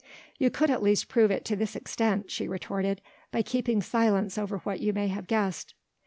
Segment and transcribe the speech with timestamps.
[0.39, 3.01] "You could at least prove it to this extent," she retorted,
[3.31, 5.75] "by keeping silence over what you may have guessed."